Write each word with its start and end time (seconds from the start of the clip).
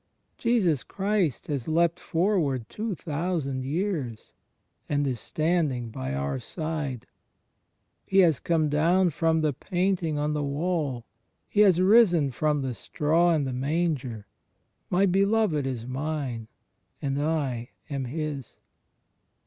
Jesus 0.39 0.81
Christ 0.81 1.45
has 1.45 1.67
leapt 1.67 1.99
forward 1.99 2.67
two 2.69 2.95
thousand 2.95 3.63
years, 3.65 4.33
and 4.89 5.05
is 5.05 5.19
standing 5.19 5.91
by 5.91 6.15
our 6.15 6.39
side; 6.39 7.05
He 8.03 8.17
has 8.21 8.39
come 8.39 8.67
down 8.67 9.11
from 9.11 9.41
the 9.41 9.53
painting 9.53 10.17
on 10.17 10.33
the 10.33 10.41
wall; 10.41 11.05
He 11.47 11.59
has 11.61 11.79
risen 11.79 12.31
from 12.31 12.61
the 12.61 12.73
straw 12.73 13.31
in 13.35 13.43
the 13.43 13.53
manger— 13.53 14.25
My 14.89 15.05
Beloved 15.05 15.67
is 15.67 15.85
mine 15.85 16.47
and 16.99 17.21
I 17.21 17.69
am 17.87 18.05
His. 18.05 18.57